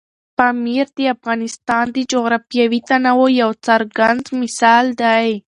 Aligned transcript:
پامیر 0.37 0.85
د 0.97 0.99
افغانستان 1.15 1.85
د 1.95 1.97
جغرافیوي 2.11 2.79
تنوع 2.89 3.29
یو 3.41 3.51
څرګند 3.65 4.23
مثال 4.41 4.85
دی. 5.01 5.27